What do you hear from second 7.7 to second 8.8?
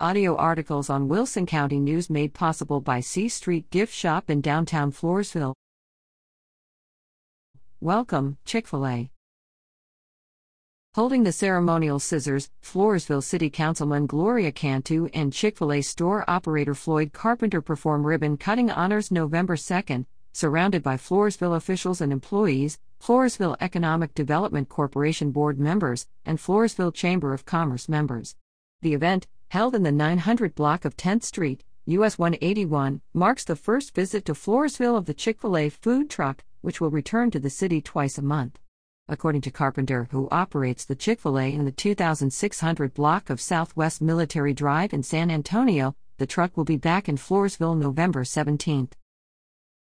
Welcome, Chick